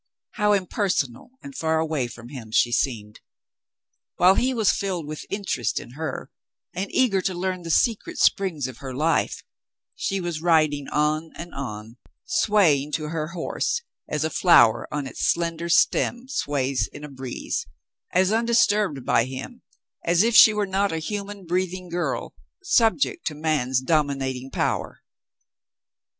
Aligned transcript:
How 0.31 0.53
impersonal 0.53 1.29
and 1.43 1.53
far 1.55 1.77
away 1.77 2.07
from 2.07 2.29
him 2.29 2.49
she 2.51 2.71
seemed! 2.71 3.19
While 4.15 4.33
he 4.33 4.51
was 4.51 4.71
filled 4.71 5.05
with 5.05 5.27
interest 5.29 5.79
in 5.79 5.91
her 5.91 6.31
and 6.73 6.91
eager 6.91 7.21
to 7.21 7.35
learn 7.35 7.61
the 7.61 7.69
secret 7.69 8.17
springs 8.17 8.65
of 8.67 8.77
her 8.79 8.95
life, 8.95 9.43
she 9.93 10.19
was 10.19 10.41
riding 10.41 10.87
on 10.87 11.29
and 11.35 11.53
on, 11.53 11.97
swaying 12.25 12.93
to 12.93 13.09
her 13.09 13.27
horse 13.33 13.83
as 14.09 14.23
a 14.23 14.31
flower 14.31 14.87
on 14.91 15.05
its 15.05 15.23
slender 15.31 15.69
stem 15.69 16.27
sways 16.27 16.89
in 16.91 17.03
a 17.03 17.07
breeze, 17.07 17.67
as 18.11 18.31
undisturbed 18.31 19.05
bv 19.05 19.27
him 19.27 19.61
as 20.03 20.23
if 20.23 20.35
she 20.35 20.51
were 20.51 20.65
not 20.65 20.91
a 20.91 20.97
human 20.97 21.45
breathing 21.45 21.89
girl, 21.89 22.33
subject 22.63 23.27
to 23.27 23.35
man's 23.35 23.79
dominating 23.79 24.49
power. 24.49 25.03